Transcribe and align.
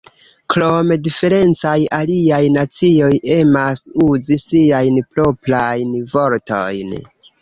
Krome, 0.51 0.95
diferencaj 1.07 1.73
aliaj 1.97 2.41
nacioj 2.55 3.11
emas 3.35 3.83
uzi 4.07 4.39
siajn 4.45 4.99
proprajn 5.19 5.97
vortojn. 6.15 6.99